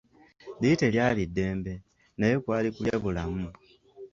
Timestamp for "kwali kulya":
2.43-2.95